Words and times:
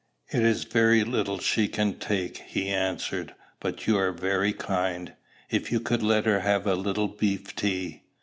"It 0.29 0.41
is 0.41 0.63
very 0.63 1.03
little 1.03 1.37
she 1.37 1.67
can 1.67 1.99
take," 1.99 2.37
he 2.39 2.69
answered; 2.69 3.35
"but 3.59 3.85
you 3.85 3.99
are 3.99 4.11
very 4.11 4.51
kind. 4.51 5.13
If 5.51 5.71
you 5.71 5.79
could 5.79 6.01
let 6.01 6.25
her 6.25 6.39
have 6.39 6.65
a 6.65 6.73
little 6.73 7.07
beef 7.07 7.55
tea? 7.55 8.01